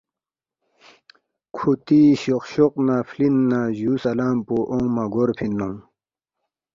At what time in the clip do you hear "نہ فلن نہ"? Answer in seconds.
2.85-3.59